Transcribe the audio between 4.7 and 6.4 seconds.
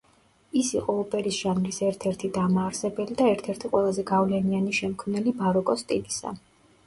შემქმნელი ბაროკოს სტილისა.